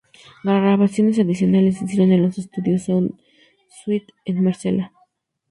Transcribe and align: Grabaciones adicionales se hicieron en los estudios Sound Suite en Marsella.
Grabaciones 0.43 1.19
adicionales 1.19 1.77
se 1.77 1.85
hicieron 1.85 2.11
en 2.11 2.23
los 2.23 2.39
estudios 2.39 2.85
Sound 2.85 3.13
Suite 3.67 4.11
en 4.25 4.43
Marsella. 4.43 4.93